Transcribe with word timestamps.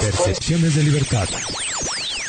Percepciones 0.00 0.74
de 0.74 0.82
libertad. 0.82 1.28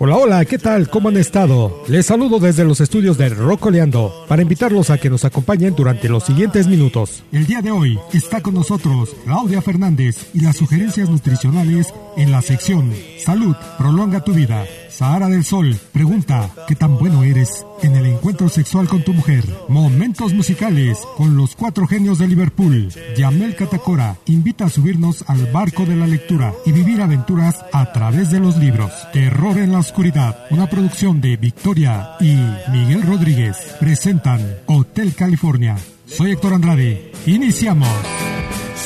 Hola, 0.00 0.16
hola, 0.16 0.44
¿qué 0.44 0.58
tal? 0.58 0.88
¿Cómo 0.88 1.08
han 1.08 1.16
estado? 1.16 1.82
Les 1.88 2.06
saludo 2.06 2.38
desde 2.38 2.64
los 2.64 2.80
estudios 2.80 3.18
de 3.18 3.30
Rocoleando 3.30 4.26
para 4.28 4.42
invitarlos 4.42 4.90
a 4.90 4.98
que 4.98 5.10
nos 5.10 5.24
acompañen 5.24 5.74
durante 5.74 6.08
los 6.08 6.22
siguientes 6.22 6.68
minutos. 6.68 7.24
El 7.32 7.46
día 7.46 7.62
de 7.62 7.72
hoy 7.72 7.98
está 8.12 8.40
con 8.40 8.54
nosotros 8.54 9.16
Claudia 9.24 9.60
Fernández 9.60 10.30
y 10.34 10.40
las 10.42 10.56
sugerencias 10.56 11.10
nutricionales 11.10 11.92
en 12.16 12.30
la 12.30 12.42
sección 12.42 12.92
Salud, 13.18 13.56
prolonga 13.76 14.22
tu 14.22 14.32
vida. 14.32 14.64
Sahara 14.88 15.28
del 15.28 15.44
Sol 15.44 15.78
pregunta, 15.92 16.50
¿qué 16.66 16.74
tan 16.74 16.98
bueno 16.98 17.22
eres 17.24 17.64
en 17.82 17.96
el 17.96 18.06
encuentro 18.06 18.48
sexual 18.48 18.88
con 18.88 19.02
tu 19.04 19.12
mujer? 19.12 19.44
Momentos 19.68 20.32
musicales 20.32 20.98
con 21.16 21.36
los 21.36 21.54
cuatro 21.54 21.86
genios 21.86 22.18
de 22.18 22.28
Liverpool. 22.28 22.92
Yamel 23.16 23.54
Catacora 23.54 24.16
invita 24.26 24.66
a 24.66 24.70
subirnos 24.70 25.24
al 25.28 25.46
barco 25.52 25.84
de 25.84 25.96
la 25.96 26.06
lectura 26.06 26.52
y 26.64 26.72
vivir 26.72 27.00
aventuras 27.00 27.64
a 27.72 27.92
través 27.92 28.30
de 28.30 28.40
los 28.40 28.56
libros. 28.56 28.92
Terror 29.12 29.58
en 29.58 29.72
la 29.72 29.78
oscuridad, 29.78 30.46
una 30.50 30.68
producción 30.68 31.20
de 31.20 31.36
Victoria 31.36 32.16
y 32.20 32.36
Miguel 32.70 33.02
Rodríguez 33.02 33.56
presentan 33.80 34.40
Hotel 34.66 35.14
California. 35.14 35.76
Soy 36.06 36.32
Héctor 36.32 36.54
Andrade. 36.54 37.12
Iniciamos. 37.26 37.88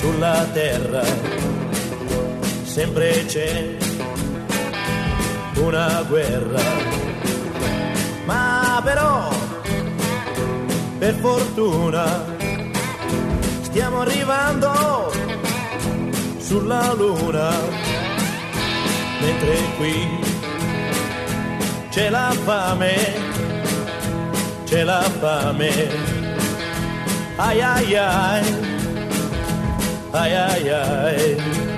Sulla 0.00 0.44
terra 0.52 1.02
sempre 2.72 3.26
c'è 3.26 3.81
una 5.56 6.02
guerra, 6.08 6.62
ma 8.24 8.80
però 8.82 9.30
per 10.98 11.14
fortuna 11.14 12.24
stiamo 13.62 14.00
arrivando 14.00 15.12
sulla 16.38 16.92
luna, 16.92 17.50
mentre 19.20 19.56
qui 19.76 20.08
c'è 21.90 22.08
la 22.08 22.34
fame, 22.44 22.94
c'è 24.64 24.82
la 24.84 25.02
fame, 25.20 25.88
ai 27.36 27.60
ai 27.60 27.94
ai, 27.94 28.44
ai 30.10 30.34
ai 30.34 30.68
ai, 30.68 31.71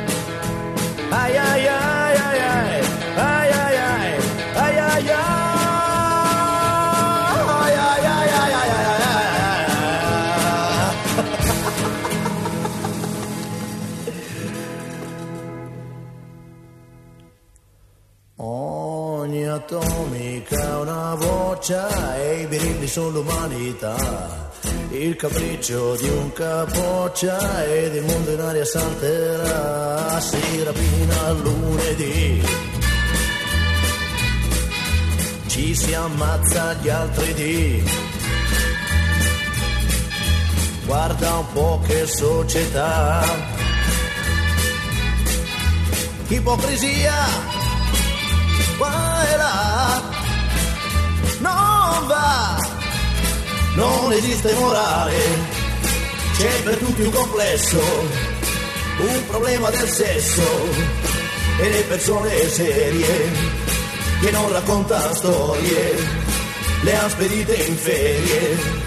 ha 20.51 20.79
una 20.81 21.15
voce 21.15 21.87
e 22.17 22.43
i 22.43 22.47
birilli 22.47 22.87
sono 22.87 23.09
l'umanità. 23.11 24.51
Il 24.91 25.17
capriccio 25.17 25.97
di 25.97 26.09
un 26.09 26.33
capoccia 26.33 27.65
ed 27.65 27.95
il 27.95 28.05
mondo 28.05 28.31
in 28.31 28.41
aria 28.41 28.65
salterà. 28.65 30.21
Si 30.21 30.63
rapina 30.63 31.31
lunedì 31.33 32.73
ci 35.55 35.73
si 35.73 35.95
ammazza 35.95 36.75
gli 36.75 36.89
altri 36.89 37.33
dì. 37.35 37.85
Guarda 40.85 41.37
un 41.37 41.53
po' 41.53 41.81
che 41.87 42.07
società. 42.07 43.23
Ipocrisia, 46.27 47.15
non 53.75 54.13
esiste 54.13 54.53
morale, 54.55 55.17
c'è 56.37 56.63
per 56.63 56.77
tutti 56.77 57.03
un 57.03 57.11
complesso, 57.11 57.81
un 58.99 59.27
problema 59.27 59.71
del 59.71 59.89
sesso. 59.89 61.03
E 61.57 61.69
le 61.69 61.83
persone 61.83 62.49
serie 62.49 63.31
che 64.21 64.31
non 64.33 64.51
racconta 64.51 65.15
storie, 65.15 65.95
le 66.83 66.97
han 66.97 67.11
spedite 67.11 67.55
in 67.55 67.77
ferie. 67.77 68.83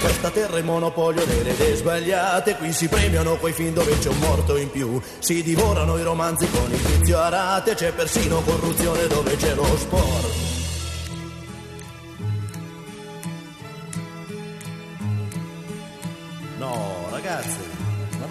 Questa 0.00 0.30
terra 0.30 0.56
è 0.56 0.62
monopolio 0.62 1.24
delle 1.24 1.52
idee 1.52 1.76
sbagliate, 1.76 2.56
qui 2.56 2.72
si 2.72 2.88
premiano 2.88 3.36
quei 3.36 3.52
film 3.52 3.72
dove 3.72 3.96
c'è 4.00 4.08
un 4.08 4.18
morto 4.18 4.56
in 4.56 4.68
più, 4.68 5.00
si 5.20 5.44
divorano 5.44 5.96
i 5.96 6.02
romanzi 6.02 6.48
con 6.50 6.68
il 6.72 6.76
vizio 6.76 7.20
a 7.20 7.28
rate, 7.28 7.74
c'è 7.74 7.92
persino 7.92 8.40
corruzione 8.40 9.06
dove 9.06 9.36
c'è 9.36 9.54
lo 9.54 9.76
sport. 9.76 10.41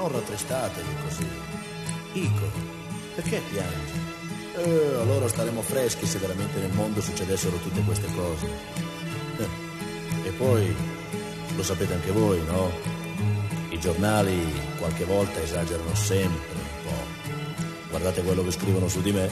Non 0.01 0.11
rattristatevi 0.11 0.89
così. 1.03 1.27
Ico, 2.13 2.51
perché 3.15 3.41
piangi? 3.51 4.09
Eh, 4.55 4.95
allora 4.99 5.27
staremo 5.27 5.61
freschi 5.61 6.07
se 6.07 6.17
veramente 6.17 6.59
nel 6.59 6.71
mondo 6.73 7.01
succedessero 7.01 7.57
tutte 7.57 7.81
queste 7.81 8.07
cose. 8.15 8.47
Eh, 9.37 10.27
e 10.27 10.31
poi, 10.31 10.75
lo 11.55 11.63
sapete 11.63 11.93
anche 11.93 12.11
voi, 12.11 12.41
no? 12.45 12.71
I 13.69 13.79
giornali 13.79 14.41
qualche 14.77 15.05
volta 15.05 15.39
esagerano 15.39 15.93
sempre 15.93 16.55
un 16.55 16.83
po'. 16.83 17.89
Guardate 17.89 18.23
quello 18.23 18.43
che 18.43 18.51
scrivono 18.51 18.87
su 18.87 19.01
di 19.01 19.11
me. 19.11 19.29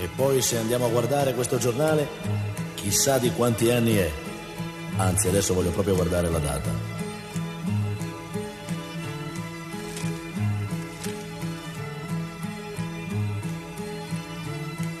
E 0.00 0.08
poi 0.14 0.42
se 0.42 0.58
andiamo 0.58 0.86
a 0.86 0.90
guardare 0.90 1.34
questo 1.34 1.58
giornale, 1.58 2.06
chissà 2.74 3.18
di 3.18 3.30
quanti 3.30 3.70
anni 3.70 3.96
è. 3.96 4.10
Anzi, 4.96 5.28
adesso 5.28 5.54
voglio 5.54 5.70
proprio 5.70 5.94
guardare 5.94 6.28
la 6.28 6.38
data. 6.38 6.97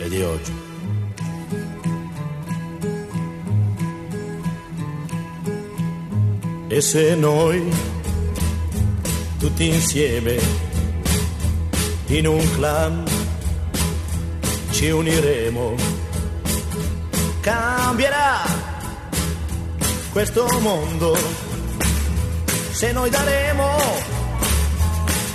E 0.08 0.16
di 0.16 0.22
oggi. 0.22 0.52
E 6.68 6.80
se 6.80 7.14
noi, 7.14 7.70
tutti 9.38 9.68
insieme, 9.68 10.38
in 12.06 12.26
un 12.26 12.54
clan, 12.54 13.04
ci 14.70 14.90
uniremo, 14.90 15.74
cambierà 17.40 18.42
questo 20.12 20.46
mondo. 20.60 21.16
Se 22.70 22.92
noi 22.92 23.10
daremo 23.10 23.76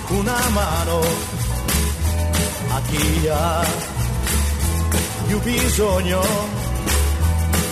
una 0.08 0.48
mano 0.50 1.00
a 2.68 2.80
chi 2.88 3.28
ha 3.28 3.93
più 5.26 5.40
bisogno 5.40 6.22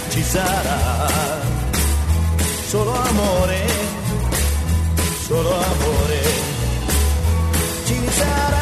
ci 0.08 0.22
sarà. 0.22 1.40
Solo 2.66 2.94
amore, 2.94 3.66
solo 5.26 5.50
amore 5.52 6.22
ci 7.84 7.98
sarà 8.10 8.61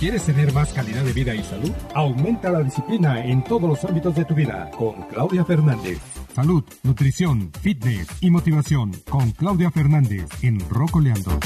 ¿Quieres 0.00 0.22
tener 0.24 0.54
más 0.54 0.72
calidad 0.72 1.04
de 1.04 1.12
vida 1.12 1.34
y 1.34 1.42
salud? 1.42 1.70
Aumenta 1.94 2.50
la 2.50 2.60
disciplina 2.60 3.22
en 3.22 3.44
todos 3.44 3.68
los 3.68 3.84
ámbitos 3.84 4.14
de 4.14 4.24
tu 4.24 4.34
vida 4.34 4.70
con 4.70 5.02
Claudia 5.02 5.44
Fernández. 5.44 5.98
Salud, 6.34 6.64
nutrición, 6.82 7.52
fitness 7.60 8.08
y 8.22 8.30
motivación 8.30 8.92
con 9.10 9.32
Claudia 9.32 9.70
Fernández 9.70 10.24
en 10.40 10.58
Rocoleando. 10.70 11.38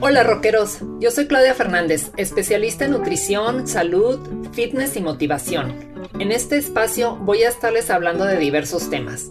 Hola 0.00 0.24
rockeros, 0.24 0.78
yo 0.98 1.12
soy 1.12 1.28
Claudia 1.28 1.54
Fernández, 1.54 2.10
especialista 2.16 2.84
en 2.84 2.92
nutrición, 2.92 3.68
salud, 3.68 4.18
fitness 4.52 4.96
y 4.96 5.02
motivación. 5.02 5.72
En 6.18 6.32
este 6.32 6.56
espacio 6.56 7.14
voy 7.14 7.44
a 7.44 7.48
estarles 7.48 7.90
hablando 7.90 8.24
de 8.24 8.38
diversos 8.38 8.90
temas 8.90 9.30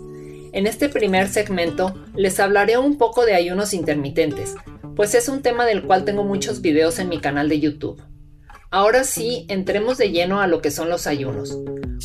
en 0.54 0.68
este 0.68 0.90
primer 0.90 1.30
segmento 1.30 1.96
les 2.16 2.40
hablaré 2.40 2.78
un 2.78 2.98
poco 2.98 3.26
de 3.26 3.36
ayunos 3.36 3.74
intermitentes, 3.74 4.56
pues 4.96 5.16
es 5.16 5.30
un 5.30 5.42
tema 5.42 5.66
del 5.66 5.84
cual 5.84 6.06
tengo 6.06 6.24
muchos 6.24 6.62
videos 6.62 7.00
en 7.00 7.10
mi 7.10 7.20
canal 7.20 7.50
de 7.50 7.60
YouTube. 7.60 8.02
Ahora 8.72 9.04
sí, 9.04 9.46
entremos 9.50 9.98
de 9.98 10.12
lleno 10.12 10.42
a 10.42 10.48
lo 10.48 10.62
que 10.62 10.70
son 10.70 10.90
los 10.90 11.08
ayunos. 11.08 11.58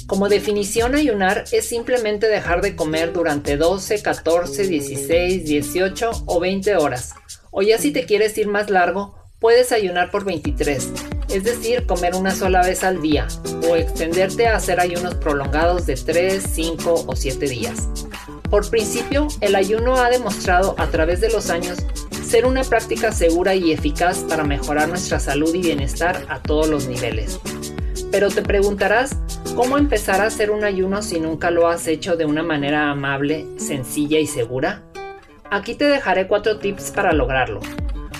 Como 0.06 0.28
definición, 0.28 0.94
ayunar 0.94 1.44
es 1.52 1.66
simplemente 1.66 2.26
dejar 2.26 2.62
de 2.62 2.74
comer 2.74 3.12
durante 3.12 3.56
12, 3.56 4.02
14, 4.02 4.68
16, 4.68 5.44
18 5.44 6.10
o 6.26 6.40
20 6.40 6.76
horas. 6.76 7.14
O 7.50 7.62
ya 7.62 7.78
si 7.78 7.92
te 7.92 8.06
quieres 8.06 8.36
ir 8.38 8.48
más 8.48 8.70
largo, 8.70 9.14
puedes 9.40 9.72
ayunar 9.72 10.10
por 10.10 10.24
23, 10.24 10.90
es 11.28 11.44
decir, 11.44 11.84
comer 11.84 12.14
una 12.14 12.34
sola 12.34 12.62
vez 12.62 12.82
al 12.82 13.02
día, 13.02 13.28
o 13.68 13.76
extenderte 13.76 14.46
a 14.46 14.56
hacer 14.56 14.80
ayunos 14.80 15.16
prolongados 15.16 15.84
de 15.84 15.96
3, 15.96 16.42
5 16.42 17.04
o 17.06 17.14
7 17.14 17.46
días. 17.46 18.03
Por 18.54 18.70
principio, 18.70 19.26
el 19.40 19.56
ayuno 19.56 19.96
ha 19.96 20.08
demostrado 20.10 20.76
a 20.78 20.86
través 20.86 21.20
de 21.20 21.28
los 21.28 21.50
años 21.50 21.76
ser 22.24 22.46
una 22.46 22.62
práctica 22.62 23.10
segura 23.10 23.56
y 23.56 23.72
eficaz 23.72 24.18
para 24.28 24.44
mejorar 24.44 24.88
nuestra 24.88 25.18
salud 25.18 25.52
y 25.52 25.60
bienestar 25.60 26.24
a 26.28 26.38
todos 26.38 26.68
los 26.68 26.86
niveles. 26.86 27.40
Pero 28.12 28.28
te 28.28 28.42
preguntarás, 28.42 29.18
¿cómo 29.56 29.76
empezar 29.76 30.20
a 30.20 30.26
hacer 30.26 30.52
un 30.52 30.62
ayuno 30.62 31.02
si 31.02 31.18
nunca 31.18 31.50
lo 31.50 31.66
has 31.66 31.88
hecho 31.88 32.16
de 32.16 32.26
una 32.26 32.44
manera 32.44 32.92
amable, 32.92 33.44
sencilla 33.56 34.20
y 34.20 34.28
segura? 34.28 34.84
Aquí 35.50 35.74
te 35.74 35.86
dejaré 35.86 36.28
cuatro 36.28 36.60
tips 36.60 36.92
para 36.92 37.12
lograrlo. 37.12 37.58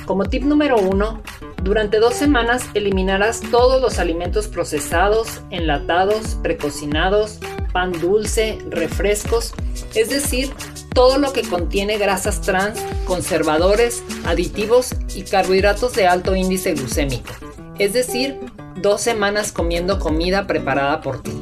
Como 0.04 0.24
tip 0.24 0.42
número 0.42 0.78
uno, 0.78 1.22
durante 1.62 2.00
dos 2.00 2.14
semanas 2.14 2.68
eliminarás 2.74 3.40
todos 3.52 3.80
los 3.80 4.00
alimentos 4.00 4.48
procesados, 4.48 5.42
enlatados, 5.50 6.36
precocinados, 6.42 7.38
pan 7.74 7.90
dulce, 7.90 8.56
refrescos, 8.70 9.52
es 9.96 10.08
decir, 10.08 10.54
todo 10.94 11.18
lo 11.18 11.32
que 11.32 11.42
contiene 11.42 11.98
grasas 11.98 12.40
trans, 12.40 12.78
conservadores, 13.04 14.04
aditivos 14.24 14.94
y 15.16 15.22
carbohidratos 15.24 15.92
de 15.94 16.06
alto 16.06 16.36
índice 16.36 16.74
glucémico, 16.74 17.32
es 17.80 17.92
decir, 17.92 18.38
dos 18.80 19.00
semanas 19.00 19.50
comiendo 19.50 19.98
comida 19.98 20.46
preparada 20.46 21.00
por 21.00 21.20
ti. 21.24 21.32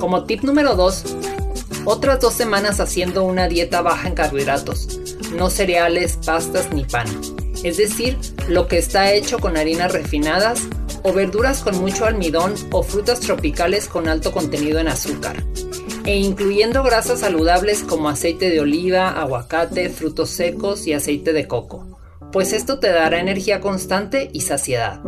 Como 0.00 0.24
tip 0.24 0.42
número 0.42 0.74
2, 0.74 1.04
otras 1.84 2.18
dos 2.18 2.34
semanas 2.34 2.80
haciendo 2.80 3.22
una 3.22 3.46
dieta 3.46 3.80
baja 3.80 4.08
en 4.08 4.14
carbohidratos, 4.14 4.98
no 5.36 5.50
cereales, 5.50 6.18
pastas 6.26 6.72
ni 6.72 6.82
pan, 6.82 7.06
es 7.62 7.76
decir, 7.76 8.18
lo 8.48 8.66
que 8.66 8.78
está 8.78 9.12
hecho 9.12 9.38
con 9.38 9.56
harinas 9.56 9.92
refinadas, 9.92 10.62
o 11.04 11.12
verduras 11.12 11.60
con 11.60 11.78
mucho 11.78 12.06
almidón 12.06 12.54
o 12.72 12.82
frutas 12.82 13.20
tropicales 13.20 13.88
con 13.88 14.08
alto 14.08 14.32
contenido 14.32 14.80
en 14.80 14.88
azúcar, 14.88 15.44
e 16.06 16.16
incluyendo 16.16 16.82
grasas 16.82 17.20
saludables 17.20 17.82
como 17.84 18.08
aceite 18.08 18.50
de 18.50 18.60
oliva, 18.60 19.10
aguacate, 19.10 19.90
frutos 19.90 20.30
secos 20.30 20.86
y 20.86 20.94
aceite 20.94 21.32
de 21.32 21.46
coco, 21.46 22.00
pues 22.32 22.52
esto 22.52 22.80
te 22.80 22.88
dará 22.88 23.20
energía 23.20 23.60
constante 23.60 24.30
y 24.32 24.40
saciedad. 24.40 25.02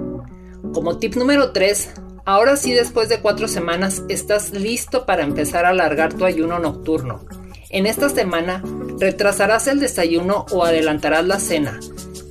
Como 0.72 0.98
tip 0.98 1.16
número 1.16 1.52
3, 1.52 1.90
ahora 2.26 2.56
sí 2.56 2.72
después 2.72 3.08
de 3.08 3.20
4 3.20 3.48
semanas 3.48 4.02
estás 4.08 4.52
listo 4.52 5.06
para 5.06 5.24
empezar 5.24 5.64
a 5.64 5.70
alargar 5.70 6.12
tu 6.12 6.26
ayuno 6.26 6.58
nocturno. 6.58 7.24
En 7.70 7.86
esta 7.86 8.10
semana 8.10 8.62
retrasarás 9.00 9.66
el 9.66 9.80
desayuno 9.80 10.44
o 10.50 10.64
adelantarás 10.64 11.26
la 11.26 11.40
cena 11.40 11.80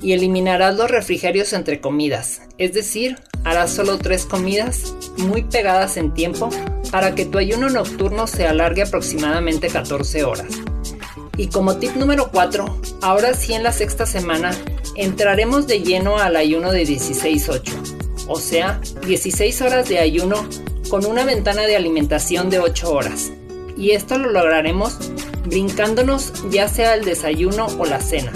y 0.02 0.12
eliminarás 0.12 0.76
los 0.76 0.90
refrigerios 0.90 1.52
entre 1.52 1.80
comidas, 1.80 2.42
es 2.58 2.72
decir, 2.72 3.18
harás 3.46 3.72
solo 3.72 3.96
tres 3.96 4.26
comidas 4.26 4.92
muy 5.18 5.44
pegadas 5.44 5.96
en 5.96 6.12
tiempo 6.12 6.50
para 6.90 7.14
que 7.14 7.24
tu 7.24 7.38
ayuno 7.38 7.70
nocturno 7.70 8.26
se 8.26 8.44
alargue 8.44 8.82
aproximadamente 8.82 9.68
14 9.68 10.24
horas. 10.24 10.48
Y 11.36 11.46
como 11.46 11.76
tip 11.76 11.94
número 11.94 12.30
4, 12.32 12.80
ahora 13.02 13.34
sí 13.34 13.52
en 13.52 13.62
la 13.62 13.72
sexta 13.72 14.04
semana 14.04 14.50
entraremos 14.96 15.68
de 15.68 15.80
lleno 15.80 16.18
al 16.18 16.34
ayuno 16.34 16.72
de 16.72 16.82
16-8, 16.82 18.26
o 18.26 18.40
sea, 18.40 18.80
16 19.06 19.62
horas 19.62 19.88
de 19.88 20.00
ayuno 20.00 20.44
con 20.90 21.06
una 21.06 21.24
ventana 21.24 21.62
de 21.62 21.76
alimentación 21.76 22.50
de 22.50 22.58
8 22.58 22.90
horas. 22.90 23.30
Y 23.76 23.92
esto 23.92 24.18
lo 24.18 24.30
lograremos 24.30 24.98
brincándonos 25.44 26.32
ya 26.50 26.68
sea 26.68 26.94
el 26.94 27.04
desayuno 27.04 27.66
o 27.78 27.84
la 27.84 28.00
cena, 28.00 28.32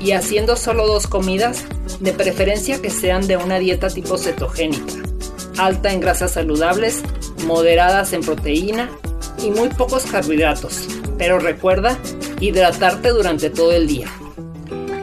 y 0.00 0.10
haciendo 0.10 0.56
solo 0.56 0.88
dos 0.88 1.06
comidas 1.06 1.64
de 2.00 2.12
preferencia 2.12 2.80
que 2.80 2.90
sean 2.90 3.26
de 3.26 3.36
una 3.36 3.58
dieta 3.58 3.88
tipo 3.88 4.18
cetogénica, 4.18 4.94
alta 5.58 5.92
en 5.92 6.00
grasas 6.00 6.32
saludables, 6.32 7.02
moderadas 7.46 8.12
en 8.12 8.22
proteína 8.22 8.90
y 9.42 9.50
muy 9.50 9.68
pocos 9.68 10.04
carbohidratos. 10.06 10.88
Pero 11.18 11.38
recuerda 11.38 11.98
hidratarte 12.40 13.10
durante 13.10 13.50
todo 13.50 13.72
el 13.72 13.86
día. 13.86 14.08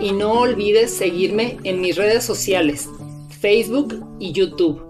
Y 0.01 0.11
no 0.11 0.33
olvides 0.33 0.93
seguirme 0.93 1.57
en 1.63 1.81
mis 1.81 1.95
redes 1.95 2.23
sociales, 2.23 2.87
Facebook 3.39 4.03
y 4.19 4.31
YouTube, 4.31 4.81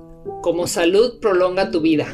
como 0.42 0.68
Salud 0.68 1.20
Prolonga 1.20 1.72
tu 1.72 1.82
Vida. 1.82 2.08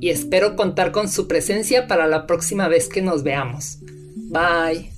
Y 0.00 0.10
espero 0.10 0.56
contar 0.56 0.92
con 0.92 1.08
su 1.08 1.26
presencia 1.26 1.86
para 1.86 2.06
la 2.06 2.26
próxima 2.26 2.68
vez 2.68 2.88
que 2.88 3.02
nos 3.02 3.22
veamos. 3.22 3.78
Bye. 4.14 4.97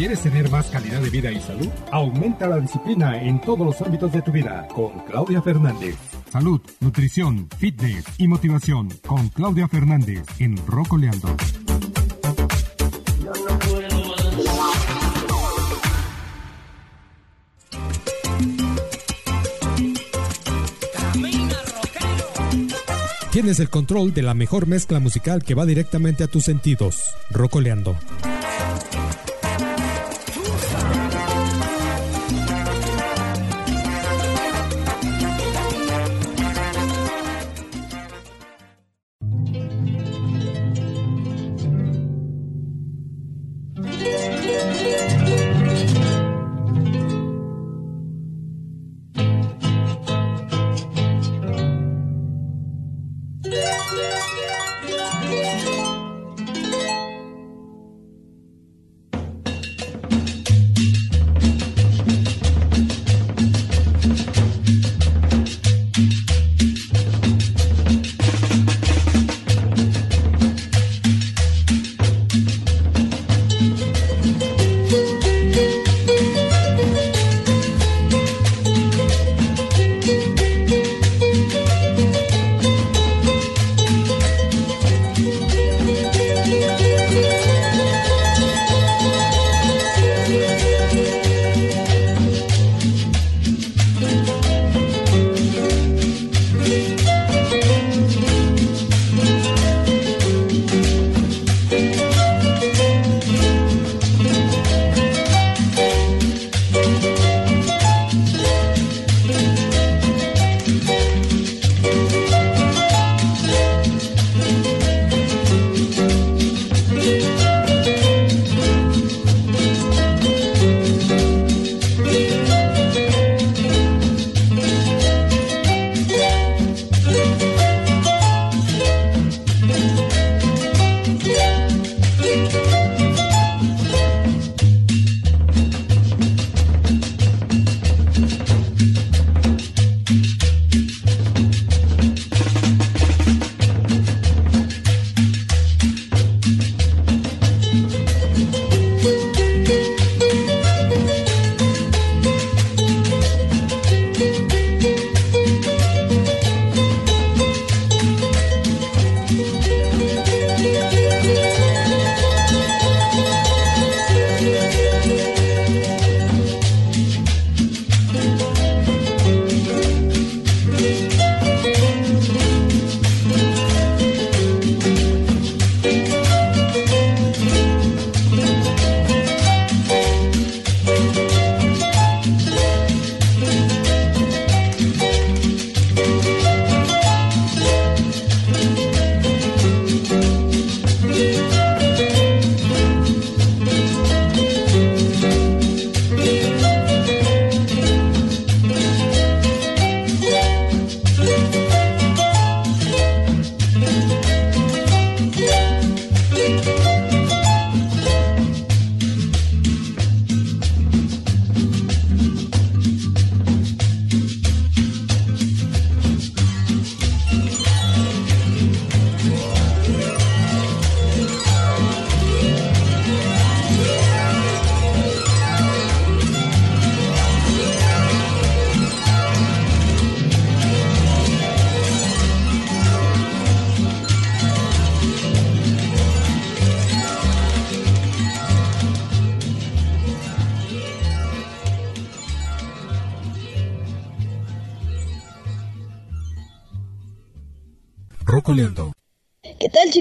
¿Quieres 0.00 0.22
tener 0.22 0.50
más 0.50 0.70
calidad 0.70 1.02
de 1.02 1.10
vida 1.10 1.30
y 1.30 1.38
salud? 1.42 1.68
Aumenta 1.92 2.48
la 2.48 2.58
disciplina 2.58 3.22
en 3.22 3.38
todos 3.38 3.66
los 3.66 3.82
ámbitos 3.82 4.10
de 4.10 4.22
tu 4.22 4.32
vida 4.32 4.66
con 4.74 4.98
Claudia 5.00 5.42
Fernández. 5.42 5.94
Salud, 6.32 6.58
nutrición, 6.80 7.46
fitness 7.58 8.06
y 8.16 8.26
motivación 8.26 8.88
con 9.06 9.28
Claudia 9.28 9.68
Fernández 9.68 10.24
en 10.38 10.56
Rocoleando. 10.66 11.36
Tienes 23.30 23.60
el 23.60 23.68
control 23.68 24.14
de 24.14 24.22
la 24.22 24.32
mejor 24.32 24.66
mezcla 24.66 24.98
musical 24.98 25.44
que 25.44 25.54
va 25.54 25.66
directamente 25.66 26.24
a 26.24 26.26
tus 26.26 26.44
sentidos. 26.44 27.14
Rocoleando. 27.30 27.98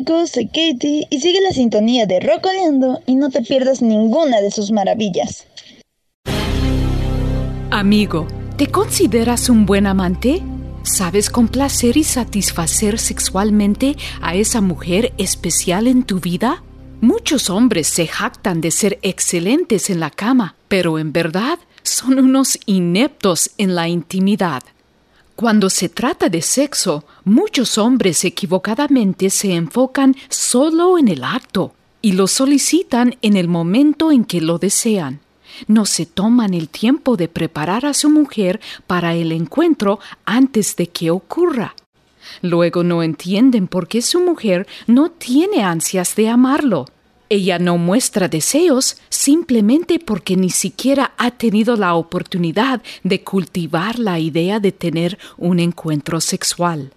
Chicos? 0.09 0.31
Soy 0.31 0.47
Katie 0.47 1.07
y 1.09 1.19
sigue 1.19 1.41
la 1.41 1.51
sintonía 1.51 2.05
de 2.05 2.19
Rocoleando 2.19 2.99
y 3.05 3.15
no 3.15 3.29
te 3.29 3.41
pierdas 3.41 3.81
ninguna 3.81 4.41
de 4.41 4.51
sus 4.51 4.71
maravillas. 4.71 5.45
Amigo, 7.71 8.27
¿te 8.57 8.67
consideras 8.67 9.49
un 9.49 9.65
buen 9.65 9.85
amante? 9.87 10.41
¿Sabes 10.83 11.29
complacer 11.29 11.97
y 11.97 12.03
satisfacer 12.03 12.97
sexualmente 12.99 13.95
a 14.21 14.35
esa 14.35 14.61
mujer 14.61 15.13
especial 15.17 15.87
en 15.87 16.03
tu 16.03 16.19
vida? 16.19 16.63
Muchos 17.01 17.49
hombres 17.49 17.87
se 17.87 18.07
jactan 18.07 18.61
de 18.61 18.71
ser 18.71 18.99
excelentes 19.01 19.89
en 19.89 19.99
la 19.99 20.09
cama, 20.09 20.55
pero 20.67 20.99
en 20.99 21.13
verdad 21.13 21.59
son 21.83 22.19
unos 22.19 22.57
ineptos 22.65 23.51
en 23.57 23.75
la 23.75 23.87
intimidad. 23.87 24.63
Cuando 25.39 25.69
se 25.69 25.87
trata 25.87 26.27
de 26.27 26.41
sexo, 26.41 27.05
muchos 27.23 27.77
hombres 27.77 28.25
equivocadamente 28.25 29.29
se 29.29 29.53
enfocan 29.53 30.17
solo 30.27 30.97
en 30.97 31.07
el 31.07 31.23
acto 31.23 31.73
y 32.01 32.11
lo 32.11 32.27
solicitan 32.27 33.15
en 33.21 33.37
el 33.37 33.47
momento 33.47 34.11
en 34.11 34.25
que 34.25 34.41
lo 34.41 34.57
desean. 34.57 35.21
No 35.65 35.85
se 35.85 36.05
toman 36.05 36.53
el 36.53 36.67
tiempo 36.67 37.15
de 37.15 37.29
preparar 37.29 37.85
a 37.85 37.93
su 37.93 38.09
mujer 38.09 38.59
para 38.85 39.15
el 39.15 39.31
encuentro 39.31 40.01
antes 40.25 40.75
de 40.75 40.87
que 40.87 41.09
ocurra. 41.09 41.73
Luego 42.41 42.83
no 42.83 43.01
entienden 43.01 43.69
por 43.69 43.87
qué 43.87 44.01
su 44.01 44.19
mujer 44.19 44.67
no 44.87 45.09
tiene 45.09 45.63
ansias 45.63 46.17
de 46.17 46.27
amarlo. 46.27 46.85
Ella 47.31 47.59
no 47.59 47.77
muestra 47.77 48.27
deseos 48.27 48.97
simplemente 49.09 49.99
porque 49.99 50.35
ni 50.35 50.49
siquiera 50.49 51.13
ha 51.17 51.29
tenido 51.29 51.75
la 51.75 51.93
oportunidad 51.93 52.81
de 53.03 53.23
cultivar 53.23 53.99
la 53.99 54.17
idea 54.17 54.59
de 54.59 54.71
tener 54.71 55.19
un 55.37 55.59
encuentro 55.59 56.21
sexual. 56.21 56.91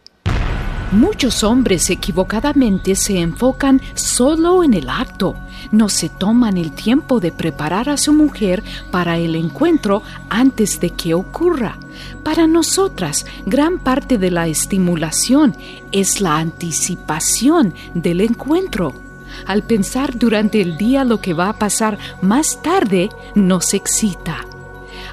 Muchos 0.91 1.43
hombres 1.43 1.89
equivocadamente 1.91 2.95
se 2.97 3.19
enfocan 3.19 3.81
solo 3.95 4.63
en 4.63 4.75
el 4.75 4.89
acto, 4.91 5.35
no 5.71 5.89
se 5.89 6.09
toman 6.09 6.57
el 6.59 6.73
tiempo 6.73 7.19
de 7.19 7.33
preparar 7.33 7.89
a 7.89 7.97
su 7.97 8.13
mujer 8.13 8.63
para 8.91 9.17
el 9.17 9.35
encuentro 9.35 10.03
antes 10.29 10.81
de 10.81 10.91
que 10.91 11.15
ocurra. 11.15 11.79
Para 12.23 12.47
nosotras, 12.47 13.27
gran 13.47 13.79
parte 13.79 14.19
de 14.19 14.31
la 14.31 14.49
estimulación 14.49 15.57
es 15.93 16.21
la 16.21 16.39
anticipación 16.39 17.75
del 17.95 18.21
encuentro. 18.21 19.12
Al 19.47 19.63
pensar 19.63 20.19
durante 20.19 20.61
el 20.61 20.77
día 20.77 21.05
lo 21.05 21.21
que 21.21 21.35
va 21.35 21.49
a 21.49 21.59
pasar 21.59 21.99
más 22.21 22.63
tarde, 22.63 23.09
nos 23.35 23.75
excita. 23.75 24.47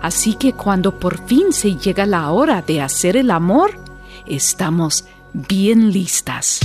Así 0.01 0.35
que 0.35 0.53
cuando 0.53 0.97
por 0.97 1.25
fin 1.27 1.51
se 1.51 1.75
llega 1.75 2.05
la 2.05 2.31
hora 2.31 2.61
de 2.61 2.81
hacer 2.81 3.17
el 3.17 3.31
amor, 3.31 3.77
estamos 4.25 5.05
bien 5.33 5.91
listas. 5.91 6.59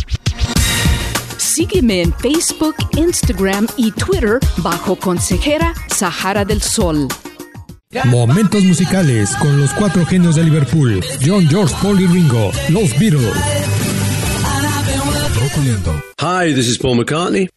Sígueme 1.36 2.02
en 2.02 2.12
Facebook, 2.14 2.74
Instagram 2.96 3.66
y 3.76 3.92
Twitter 3.92 4.38
bajo 4.58 4.96
Consejera 4.96 5.74
Sahara 5.94 6.44
del 6.44 6.60
Sol. 6.60 7.08
Momentos 8.06 8.64
musicales 8.64 9.30
con 9.36 9.56
los 9.60 9.72
cuatro 9.74 10.04
genios 10.04 10.34
de 10.34 10.42
Liverpool, 10.42 11.00
John, 11.24 11.46
George, 11.48 11.74
Paul 11.80 12.00
y 12.00 12.06
Ringo, 12.06 12.50
los 12.70 12.98
Beatles. 12.98 13.83
Hi, 16.20 16.52
this 16.52 16.68
is 16.68 16.78
Paul 16.78 16.96
McCartney. 16.96 17.48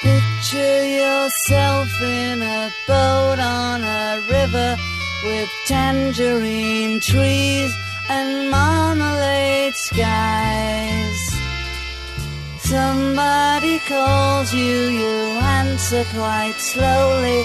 Picture 0.00 0.84
yourself 0.84 1.88
in 2.02 2.40
a 2.40 2.70
boat 2.86 3.38
on 3.40 3.82
a 3.82 4.20
river 4.30 4.76
with 5.24 5.48
tangerine 5.66 7.00
trees 7.00 7.74
and 8.08 8.50
marmalade 8.50 9.74
skies. 9.74 11.34
Somebody 12.60 13.80
calls 13.80 14.54
you, 14.54 14.88
you 15.00 15.14
answer 15.58 16.04
quite 16.14 16.54
slowly. 16.58 17.44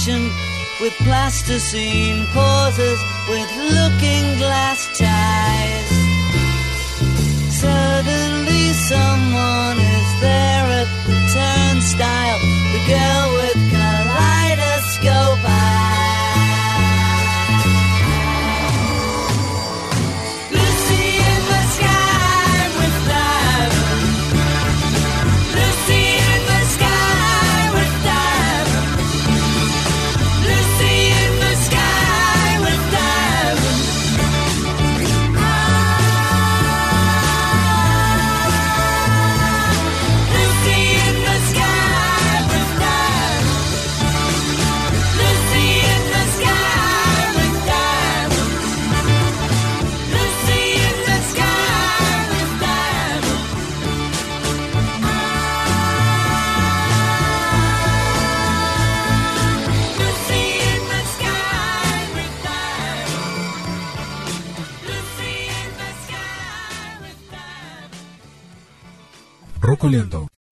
station 0.00 0.30
with 0.80 0.94
plasticine 1.04 2.26
pauses 2.32 2.98
with 3.28 3.50
looking 3.56 3.89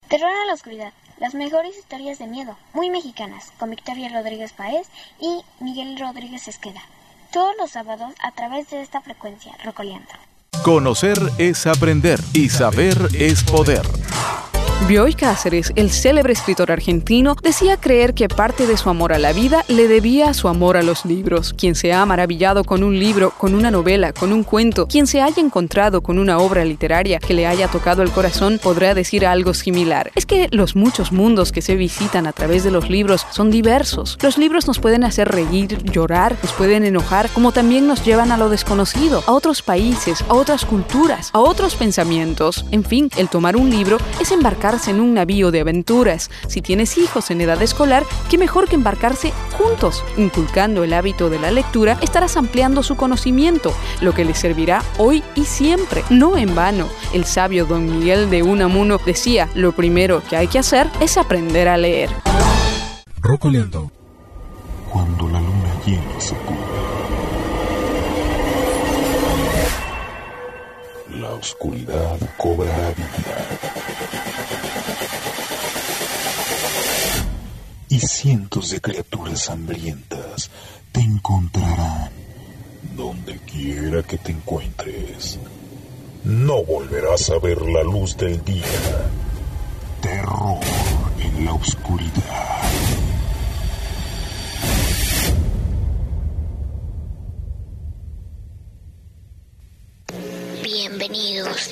Terror 0.07 0.31
a 0.31 0.45
la 0.47 0.53
oscuridad. 0.53 0.91
Las 1.19 1.35
mejores 1.35 1.77
historias 1.77 2.17
de 2.17 2.25
miedo, 2.25 2.57
muy 2.73 2.89
mexicanas, 2.89 3.51
con 3.59 3.69
Victoria 3.69 4.09
Rodríguez 4.09 4.53
Paez 4.53 4.87
y 5.19 5.41
Miguel 5.63 5.99
Rodríguez 5.99 6.47
Esqueda. 6.47 6.81
Todos 7.31 7.53
los 7.59 7.69
sábados 7.69 8.11
a 8.23 8.31
través 8.31 8.71
de 8.71 8.81
esta 8.81 9.01
frecuencia, 9.01 9.55
Rocoleando. 9.63 10.09
Conocer 10.63 11.19
es 11.37 11.67
aprender 11.67 12.19
y 12.33 12.49
saber 12.49 12.97
es 13.13 13.43
poder. 13.43 13.83
Bioy 14.87 15.13
Cáceres, 15.13 15.71
el 15.75 15.91
célebre 15.91 16.33
escritor 16.33 16.71
argentino, 16.71 17.35
decía 17.43 17.77
creer 17.77 18.15
que 18.15 18.27
parte 18.27 18.65
de 18.65 18.75
su 18.75 18.89
amor 18.89 19.13
a 19.13 19.19
la 19.19 19.33
vida 19.33 19.63
le 19.67 19.87
debía 19.87 20.29
a 20.29 20.33
su 20.33 20.47
amor 20.47 20.77
a 20.77 20.81
los 20.81 21.05
libros. 21.05 21.53
Quien 21.55 21.75
se 21.75 21.93
ha 21.93 22.03
maravillado 22.07 22.63
con 22.63 22.81
un 22.81 22.97
libro, 22.97 23.31
con 23.37 23.53
una 23.53 23.69
novela, 23.69 24.13
con 24.13 24.33
un 24.33 24.43
cuento, 24.43 24.87
quien 24.87 25.05
se 25.05 25.21
haya 25.21 25.43
encontrado 25.43 26.01
con 26.01 26.17
una 26.17 26.39
obra 26.39 26.65
literaria 26.65 27.19
que 27.19 27.35
le 27.35 27.45
haya 27.45 27.67
tocado 27.67 28.01
el 28.01 28.09
corazón, 28.09 28.59
podrá 28.61 28.95
decir 28.95 29.27
algo 29.27 29.53
similar. 29.53 30.11
Es 30.15 30.25
que 30.25 30.47
los 30.51 30.75
muchos 30.75 31.11
mundos 31.11 31.51
que 31.51 31.61
se 31.61 31.75
visitan 31.75 32.25
a 32.25 32.33
través 32.33 32.63
de 32.63 32.71
los 32.71 32.89
libros 32.89 33.27
son 33.29 33.51
diversos. 33.51 34.17
Los 34.21 34.39
libros 34.39 34.65
nos 34.65 34.79
pueden 34.79 35.03
hacer 35.03 35.27
reír, 35.27 35.83
llorar, 35.91 36.35
nos 36.41 36.53
pueden 36.53 36.83
enojar, 36.83 37.29
como 37.29 37.51
también 37.51 37.85
nos 37.85 38.03
llevan 38.03 38.31
a 38.31 38.37
lo 38.37 38.49
desconocido, 38.49 39.23
a 39.27 39.33
otros 39.33 39.61
países, 39.61 40.23
a 40.29 40.33
otras 40.33 40.65
culturas, 40.65 41.29
a 41.33 41.39
otros 41.39 41.75
pensamientos. 41.75 42.65
En 42.71 42.83
fin, 42.83 43.11
el 43.17 43.29
tomar 43.29 43.55
un 43.55 43.69
libro 43.69 43.97
es 44.19 44.31
embarcar 44.31 44.68
en 44.87 44.99
un 45.01 45.15
navío 45.15 45.49
de 45.49 45.61
aventuras. 45.61 46.29
Si 46.47 46.61
tienes 46.61 46.97
hijos 46.99 47.31
en 47.31 47.41
edad 47.41 47.59
escolar, 47.61 48.05
qué 48.29 48.37
mejor 48.37 48.67
que 48.67 48.75
embarcarse 48.75 49.33
juntos. 49.57 50.03
Inculcando 50.15 50.83
el 50.83 50.93
hábito 50.93 51.31
de 51.31 51.39
la 51.39 51.49
lectura, 51.49 51.97
estarás 52.01 52.37
ampliando 52.37 52.83
su 52.83 52.95
conocimiento, 52.95 53.73
lo 53.99 54.13
que 54.13 54.25
les 54.25 54.37
servirá 54.37 54.83
hoy 54.99 55.23
y 55.33 55.45
siempre, 55.45 56.03
no 56.11 56.37
en 56.37 56.53
vano. 56.53 56.87
El 57.13 57.25
sabio 57.25 57.65
don 57.65 57.99
Miguel 57.99 58.29
de 58.29 58.43
Unamuno 58.43 58.99
decía, 59.03 59.49
lo 59.55 59.71
primero 59.71 60.21
que 60.29 60.37
hay 60.37 60.47
que 60.47 60.59
hacer 60.59 60.87
es 60.99 61.17
aprender 61.17 61.67
a 61.67 61.77
leer. 61.77 62.11
Rocoleando. 63.21 63.91
Cuando 64.91 65.27
la 65.29 65.39
luna 65.39 65.73
llena 65.83 66.19
se 66.19 66.35
cubre. 66.35 66.78
Oscuridad 71.39 72.17
cobra 72.37 72.91
vida. 72.91 73.47
y 77.89 77.99
cientos 77.99 78.69
de 78.69 78.79
criaturas 78.79 79.49
hambrientas 79.49 80.51
te 80.91 81.01
encontrarán 81.01 82.11
donde 82.95 83.39
quiera 83.39 84.03
que 84.03 84.17
te 84.17 84.31
encuentres. 84.31 85.39
No 86.23 86.63
volverás 86.63 87.29
a 87.31 87.39
ver 87.39 87.61
la 87.61 87.83
luz 87.83 88.15
del 88.15 88.43
día. 88.43 89.09
Terror 90.01 90.59
en 91.19 91.45
la 91.45 91.53
oscuridad. 91.53 92.98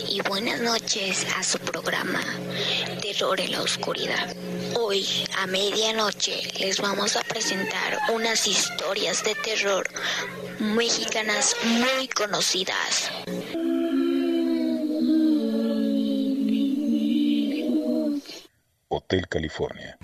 Y 0.10 0.22
buenas 0.22 0.60
noches 0.60 1.26
a 1.38 1.44
su 1.44 1.60
programa 1.60 2.22
Terror 3.02 3.40
en 3.40 3.54
la 3.54 3.62
Oscuridad. 3.62 4.36
Hoy 4.76 5.08
a 5.38 5.48
medianoche 5.48 6.42
les 6.60 6.82
vamos 6.82 7.16
a 7.16 7.22
presentar 7.22 7.98
unas 8.14 8.48
historias 8.48 9.24
de 9.24 9.34
terror 9.36 9.88
mexicanas 10.60 11.56
muy 11.64 12.10
conocidas. 12.10 13.12
Hotel 18.90 19.28
California. 19.30 19.98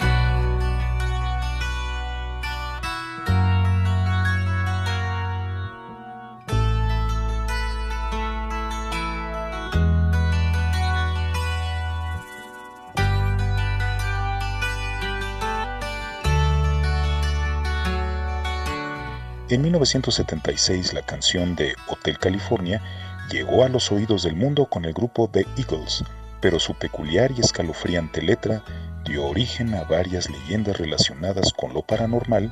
En 19.53 19.61
1976 19.61 20.93
la 20.93 21.03
canción 21.03 21.55
de 21.55 21.75
Hotel 21.87 22.17
California 22.17 22.81
llegó 23.29 23.63
a 23.63 23.69
los 23.69 23.91
oídos 23.91 24.23
del 24.23 24.35
mundo 24.35 24.65
con 24.65 24.83
el 24.83 24.93
grupo 24.93 25.29
The 25.29 25.45
Eagles, 25.57 26.03
pero 26.41 26.59
su 26.59 26.73
peculiar 26.73 27.31
y 27.31 27.41
escalofriante 27.41 28.23
letra 28.23 28.63
dio 29.05 29.27
origen 29.27 29.75
a 29.75 29.83
varias 29.83 30.27
leyendas 30.27 30.79
relacionadas 30.79 31.53
con 31.53 31.71
lo 31.71 31.83
paranormal 31.83 32.51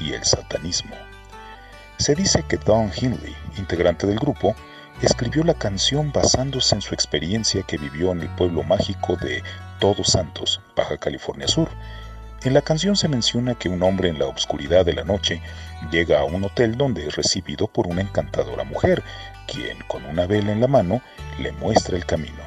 y 0.00 0.12
el 0.12 0.24
satanismo. 0.24 0.96
Se 1.98 2.16
dice 2.16 2.42
que 2.48 2.56
Don 2.56 2.90
Hindley, 3.00 3.36
integrante 3.56 4.08
del 4.08 4.18
grupo, 4.18 4.56
escribió 5.02 5.44
la 5.44 5.54
canción 5.54 6.10
basándose 6.10 6.74
en 6.74 6.82
su 6.82 6.94
experiencia 6.94 7.62
que 7.62 7.78
vivió 7.78 8.10
en 8.10 8.22
el 8.22 8.28
pueblo 8.30 8.64
mágico 8.64 9.14
de 9.14 9.44
Todos 9.78 10.08
Santos, 10.08 10.60
Baja 10.74 10.96
California 10.96 11.46
Sur, 11.46 11.68
en 12.42 12.54
la 12.54 12.62
canción 12.62 12.96
se 12.96 13.08
menciona 13.08 13.54
que 13.54 13.68
un 13.68 13.82
hombre 13.82 14.08
en 14.08 14.18
la 14.18 14.26
oscuridad 14.26 14.86
de 14.86 14.94
la 14.94 15.04
noche 15.04 15.42
llega 15.90 16.20
a 16.20 16.24
un 16.24 16.42
hotel 16.42 16.76
donde 16.76 17.06
es 17.06 17.16
recibido 17.16 17.66
por 17.66 17.86
una 17.86 18.00
encantadora 18.00 18.64
mujer, 18.64 19.02
quien 19.46 19.78
con 19.88 20.04
una 20.06 20.26
vela 20.26 20.52
en 20.52 20.60
la 20.60 20.66
mano 20.66 21.02
le 21.38 21.52
muestra 21.52 21.96
el 21.96 22.06
camino. 22.06 22.42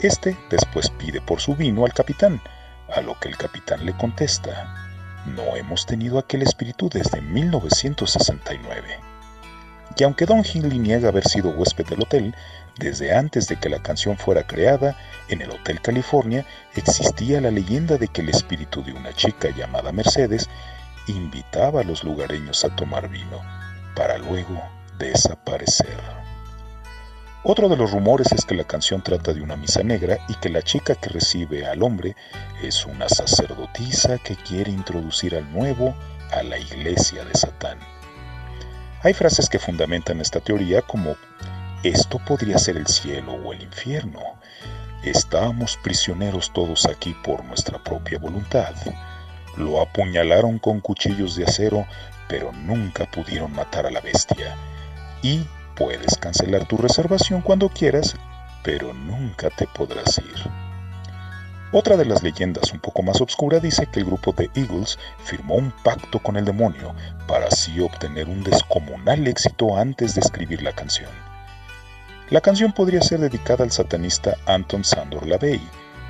Este 0.00 0.36
después 0.50 0.88
pide 0.90 1.20
por 1.20 1.40
su 1.40 1.54
vino 1.54 1.84
al 1.84 1.92
capitán, 1.92 2.40
a 2.94 3.02
lo 3.02 3.18
que 3.20 3.28
el 3.28 3.36
capitán 3.36 3.84
le 3.84 3.96
contesta, 3.96 4.74
no 5.26 5.56
hemos 5.56 5.86
tenido 5.86 6.18
aquel 6.18 6.42
espíritu 6.42 6.88
desde 6.88 7.20
1969. 7.20 8.98
Y 9.96 10.04
aunque 10.04 10.26
Don 10.26 10.42
Hindley 10.42 10.78
niega 10.78 11.08
haber 11.08 11.28
sido 11.28 11.50
huésped 11.50 11.86
del 11.86 12.02
hotel, 12.02 12.34
desde 12.78 13.14
antes 13.14 13.48
de 13.48 13.56
que 13.56 13.68
la 13.68 13.82
canción 13.82 14.16
fuera 14.16 14.46
creada, 14.46 14.96
en 15.28 15.42
el 15.42 15.50
Hotel 15.50 15.80
California 15.80 16.46
existía 16.74 17.40
la 17.40 17.50
leyenda 17.50 17.98
de 17.98 18.08
que 18.08 18.22
el 18.22 18.30
espíritu 18.30 18.82
de 18.82 18.92
una 18.92 19.12
chica 19.12 19.50
llamada 19.50 19.92
Mercedes 19.92 20.48
invitaba 21.06 21.80
a 21.80 21.84
los 21.84 22.04
lugareños 22.04 22.64
a 22.64 22.74
tomar 22.74 23.08
vino, 23.08 23.40
para 23.94 24.18
luego 24.18 24.62
desaparecer. 24.98 25.98
Otro 27.44 27.68
de 27.68 27.76
los 27.76 27.90
rumores 27.90 28.30
es 28.30 28.44
que 28.44 28.54
la 28.54 28.62
canción 28.62 29.02
trata 29.02 29.32
de 29.32 29.42
una 29.42 29.56
misa 29.56 29.82
negra 29.82 30.18
y 30.28 30.34
que 30.34 30.48
la 30.48 30.62
chica 30.62 30.94
que 30.94 31.08
recibe 31.08 31.66
al 31.66 31.82
hombre 31.82 32.14
es 32.62 32.86
una 32.86 33.08
sacerdotisa 33.08 34.18
que 34.18 34.36
quiere 34.36 34.70
introducir 34.70 35.34
al 35.34 35.52
nuevo 35.52 35.92
a 36.30 36.44
la 36.44 36.56
iglesia 36.56 37.24
de 37.24 37.34
Satán. 37.34 37.78
Hay 39.02 39.12
frases 39.12 39.48
que 39.48 39.58
fundamentan 39.58 40.20
esta 40.20 40.38
teoría 40.38 40.82
como 40.82 41.16
esto 41.82 42.18
podría 42.24 42.58
ser 42.58 42.76
el 42.76 42.86
cielo 42.86 43.32
o 43.32 43.52
el 43.52 43.62
infierno. 43.62 44.20
Estamos 45.02 45.76
prisioneros 45.82 46.52
todos 46.52 46.86
aquí 46.86 47.14
por 47.24 47.44
nuestra 47.44 47.82
propia 47.82 48.18
voluntad. 48.18 48.74
Lo 49.56 49.80
apuñalaron 49.80 50.60
con 50.60 50.80
cuchillos 50.80 51.34
de 51.34 51.44
acero, 51.44 51.86
pero 52.28 52.52
nunca 52.52 53.10
pudieron 53.10 53.52
matar 53.52 53.86
a 53.86 53.90
la 53.90 54.00
bestia. 54.00 54.56
Y 55.22 55.44
puedes 55.74 56.16
cancelar 56.16 56.66
tu 56.68 56.76
reservación 56.76 57.42
cuando 57.42 57.68
quieras, 57.68 58.14
pero 58.62 58.94
nunca 58.94 59.50
te 59.50 59.66
podrás 59.66 60.18
ir. 60.18 60.50
Otra 61.72 61.96
de 61.96 62.04
las 62.04 62.22
leyendas 62.22 62.72
un 62.72 62.78
poco 62.78 63.02
más 63.02 63.20
obscura 63.20 63.58
dice 63.58 63.86
que 63.86 64.00
el 64.00 64.06
grupo 64.06 64.32
de 64.32 64.50
Eagles 64.54 64.98
firmó 65.24 65.56
un 65.56 65.72
pacto 65.82 66.20
con 66.20 66.36
el 66.36 66.44
demonio 66.44 66.94
para 67.26 67.46
así 67.46 67.80
obtener 67.80 68.28
un 68.28 68.44
descomunal 68.44 69.26
éxito 69.26 69.76
antes 69.76 70.14
de 70.14 70.20
escribir 70.20 70.62
la 70.62 70.72
canción. 70.72 71.31
La 72.30 72.40
canción 72.40 72.72
podría 72.72 73.02
ser 73.02 73.20
dedicada 73.20 73.64
al 73.64 73.72
satanista 73.72 74.36
Anton 74.46 74.84
Sandor 74.84 75.26
Lavey, 75.26 75.60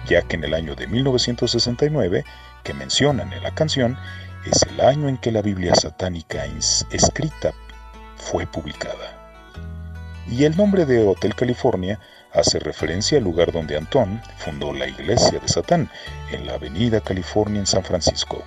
ya 0.06 0.22
que 0.22 0.36
en 0.36 0.44
el 0.44 0.54
año 0.54 0.74
de 0.74 0.86
1969, 0.86 2.24
que 2.62 2.74
mencionan 2.74 3.32
en 3.32 3.42
la 3.42 3.54
canción, 3.54 3.98
es 4.44 4.62
el 4.62 4.80
año 4.80 5.08
en 5.08 5.18
que 5.18 5.32
la 5.32 5.42
Biblia 5.42 5.74
satánica 5.74 6.44
escrita 6.90 7.52
fue 8.16 8.46
publicada. 8.46 9.18
Y 10.28 10.44
el 10.44 10.56
nombre 10.56 10.86
de 10.86 11.04
Hotel 11.06 11.34
California 11.34 11.98
hace 12.32 12.58
referencia 12.58 13.18
al 13.18 13.24
lugar 13.24 13.52
donde 13.52 13.76
Antón 13.76 14.20
fundó 14.38 14.72
la 14.72 14.88
iglesia 14.88 15.38
de 15.38 15.48
Satán, 15.48 15.90
en 16.30 16.46
la 16.46 16.54
Avenida 16.54 17.00
California 17.00 17.60
en 17.60 17.66
San 17.66 17.84
Francisco. 17.84 18.42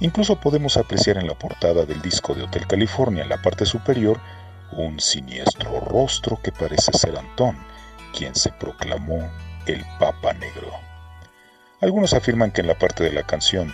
Incluso 0.00 0.40
podemos 0.40 0.76
apreciar 0.76 1.18
en 1.18 1.26
la 1.26 1.34
portada 1.34 1.84
del 1.84 2.00
disco 2.00 2.34
de 2.34 2.44
Hotel 2.44 2.66
California, 2.66 3.22
en 3.22 3.28
la 3.28 3.42
parte 3.42 3.66
superior, 3.66 4.18
un 4.72 5.00
siniestro 5.00 5.80
rostro 5.80 6.40
que 6.42 6.52
parece 6.52 6.92
ser 6.92 7.16
Antón, 7.16 7.56
quien 8.16 8.34
se 8.34 8.50
proclamó 8.52 9.30
el 9.66 9.84
Papa 9.98 10.32
Negro. 10.34 10.72
Algunos 11.80 12.12
afirman 12.12 12.50
que 12.50 12.60
en 12.60 12.66
la 12.66 12.78
parte 12.78 13.04
de 13.04 13.12
la 13.12 13.22
canción 13.22 13.72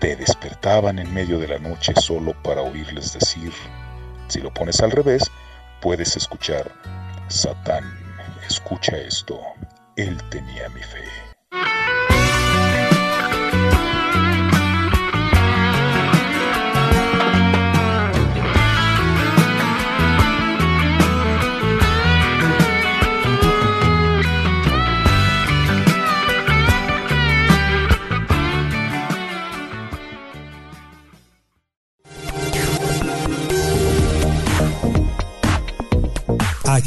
te 0.00 0.16
despertaban 0.16 0.98
en 0.98 1.12
medio 1.14 1.38
de 1.38 1.48
la 1.48 1.58
noche 1.58 1.92
solo 1.96 2.34
para 2.42 2.62
oírles 2.62 3.12
decir, 3.12 3.52
si 4.28 4.40
lo 4.40 4.52
pones 4.52 4.80
al 4.80 4.90
revés, 4.90 5.30
puedes 5.80 6.16
escuchar, 6.16 6.72
Satán, 7.28 7.84
escucha 8.48 8.96
esto, 8.96 9.40
él 9.96 10.16
tenía 10.30 10.68
mi 10.70 10.82
fe. 10.82 11.33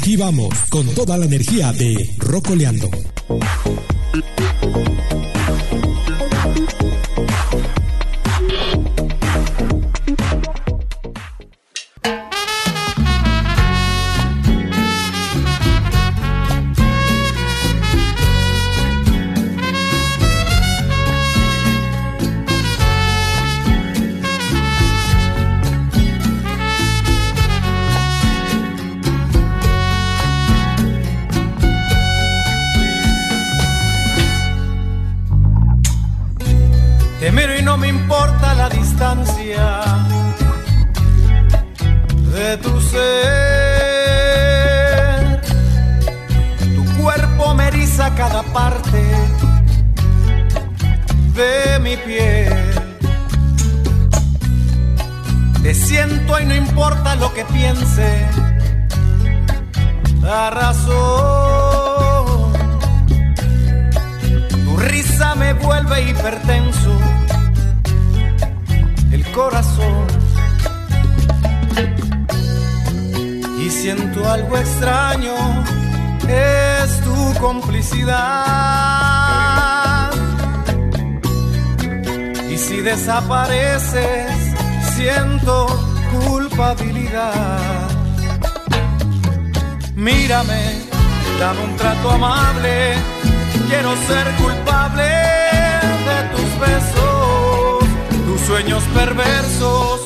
Aquí 0.08 0.16
vamos 0.16 0.48
con 0.70 0.86
toda 0.94 1.18
la 1.18 1.26
energía 1.26 1.70
de 1.70 2.14
Rocoleando. 2.16 2.88
Te 4.10 5.07
que 57.38 57.44
piense. 57.52 58.26
La 60.22 60.50
razón. 60.50 62.26
Tu 64.64 64.76
risa 64.76 65.36
me 65.36 65.52
vuelve 65.52 66.10
hipertenso. 66.10 66.98
El 69.12 69.24
corazón. 69.30 70.06
Y 73.60 73.70
siento 73.70 74.28
algo 74.28 74.56
extraño. 74.56 75.36
Es 76.28 77.00
tu 77.02 77.34
complicidad. 77.38 78.18
Y 82.50 82.58
si 82.58 82.80
desapareces, 82.80 84.26
siento 84.96 85.68
culpabilidad. 86.10 86.97
Mírame, 89.94 90.62
dame 91.40 91.60
un 91.64 91.76
trato 91.76 92.10
amable. 92.10 92.94
Quiero 93.68 93.96
ser 94.06 94.26
culpable 94.36 95.08
de 96.08 96.18
tus 96.34 96.60
besos, 96.60 97.84
tus 98.26 98.40
sueños 98.42 98.82
perversos 98.94 100.02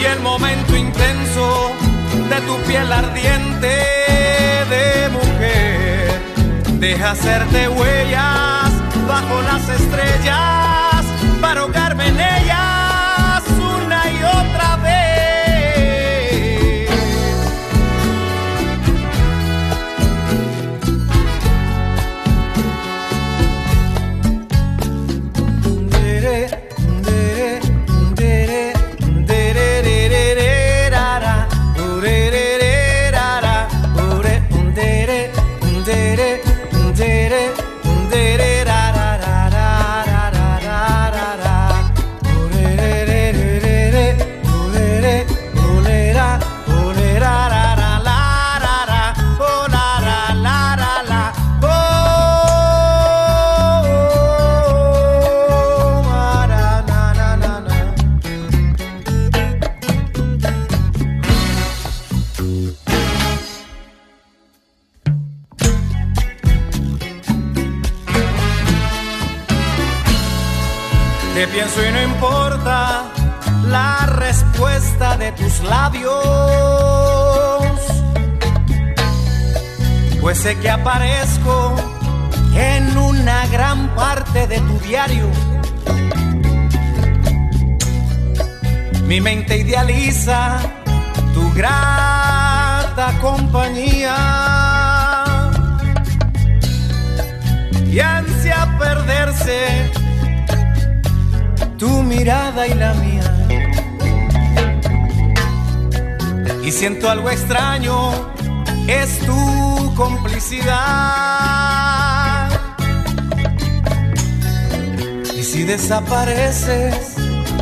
y 0.00 0.04
el 0.04 0.20
momento 0.20 0.76
intenso 0.76 1.72
de 2.28 2.40
tu 2.42 2.56
piel 2.68 2.92
ardiente 2.92 3.74
de 4.68 5.08
mujer. 5.10 6.20
Deja 6.78 7.12
hacerte 7.12 7.68
huellas 7.68 8.70
bajo 9.08 9.40
las 9.42 9.68
estrellas 9.70 11.04
para 11.40 11.62
ahogarme 11.62 12.08
en 12.08 12.20
ellas 12.20 12.71
Mi 89.12 89.20
mente 89.20 89.58
idealiza 89.58 90.58
tu 91.34 91.52
grata 91.52 93.12
compañía 93.20 94.16
y 97.92 98.00
ansia 98.00 98.74
perderse 98.78 99.90
tu 101.76 102.02
mirada 102.02 102.66
y 102.66 102.72
la 102.72 102.94
mía. 102.94 103.36
Y 106.64 106.72
siento 106.72 107.10
algo 107.10 107.28
extraño, 107.28 108.12
es 108.88 109.18
tu 109.26 109.94
complicidad. 109.94 110.72
Y 115.36 115.42
si 115.42 115.64
desapareces, 115.64 117.14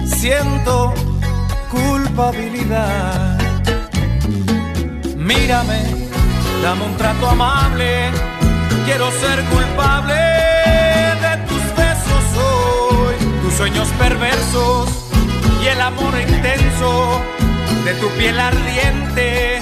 siento 0.06 0.94
Mírame, 5.16 5.80
dame 6.62 6.85
un 6.85 6.96
trato 6.96 7.30
amable, 7.30 8.11
quiero 8.85 9.11
ser 9.11 9.42
culpable 9.44 10.14
de 10.14 11.37
tus 11.48 11.62
besos 11.74 12.24
hoy, 12.37 13.14
tus 13.42 13.54
sueños 13.54 13.88
perversos 13.98 14.90
y 15.62 15.66
el 15.68 15.80
amor 15.80 16.12
intenso 16.20 17.22
de 17.85 17.94
tu 17.94 18.09
piel 18.11 18.38
ardiente 18.38 19.61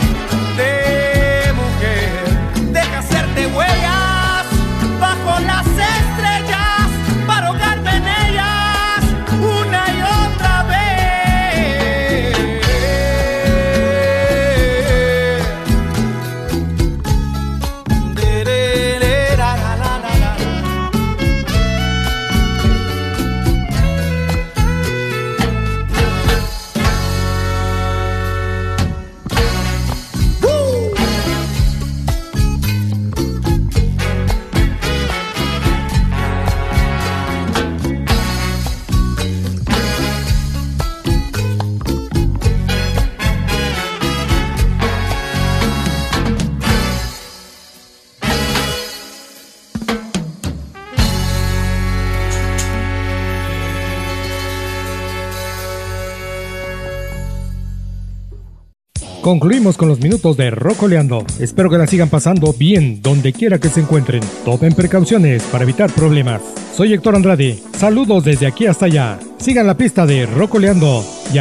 Concluimos 59.28 59.76
con 59.76 59.88
los 59.88 60.00
minutos 60.00 60.38
de 60.38 60.48
Rocoleando. 60.48 61.22
Espero 61.38 61.68
que 61.68 61.76
la 61.76 61.86
sigan 61.86 62.08
pasando 62.08 62.54
bien 62.54 63.02
donde 63.02 63.34
quiera 63.34 63.58
que 63.58 63.68
se 63.68 63.80
encuentren. 63.80 64.22
Tomen 64.42 64.72
precauciones 64.72 65.42
para 65.52 65.64
evitar 65.64 65.90
problemas. 65.92 66.40
Soy 66.74 66.94
Héctor 66.94 67.14
Andrade. 67.14 67.58
Saludos 67.76 68.24
desde 68.24 68.46
aquí 68.46 68.64
hasta 68.64 68.86
allá. 68.86 69.18
Sigan 69.36 69.66
la 69.66 69.76
pista 69.76 70.06
de 70.06 70.24
Rocoleando 70.24 71.04
y. 71.30 71.36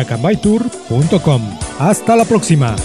Hasta 1.80 2.18
la 2.18 2.26
próxima. 2.26 2.76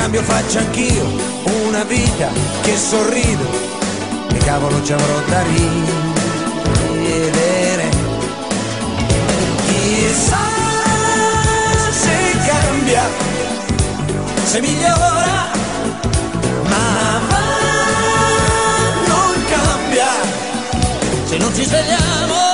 Cambio 0.00 0.22
faccia 0.22 0.60
anch'io, 0.60 1.04
una 1.66 1.84
vita 1.84 2.30
che 2.62 2.74
sorrido, 2.74 3.44
che 4.28 4.38
cavolo 4.38 4.82
ci 4.82 4.94
avrò 4.94 5.20
da 5.28 5.42
ridere. 5.42 6.78
Chissà 9.66 10.38
se 11.90 12.38
cambia, 12.46 13.02
se 14.44 14.60
migliora, 14.60 15.50
ma 16.62 17.20
non 19.06 19.44
cambia. 19.50 20.08
Se 21.26 21.36
non 21.36 21.54
ci 21.54 21.64
svegliamo, 21.64 22.49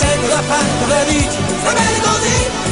Sen 0.00 0.20
rapar 0.30 0.66
relić, 0.90 1.32
rebel 1.64 1.96
gozi 2.04 2.69